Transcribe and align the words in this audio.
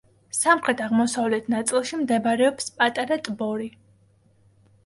სამხრეთ-აღმოსავლეთ 0.35 1.51
ნაწილში 1.55 1.99
მდებარეობს 2.05 2.73
პატარა 2.81 3.19
ტბორი. 3.29 3.69